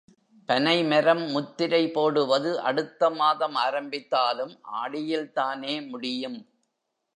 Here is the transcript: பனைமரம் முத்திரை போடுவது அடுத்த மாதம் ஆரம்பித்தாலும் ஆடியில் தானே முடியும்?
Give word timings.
பனைமரம் 0.49 1.21
முத்திரை 1.31 1.81
போடுவது 1.91 2.61
அடுத்த 2.61 3.09
மாதம் 3.11 3.55
ஆரம்பித்தாலும் 3.57 4.53
ஆடியில் 4.81 5.31
தானே 5.31 5.81
முடியும்? 5.81 6.39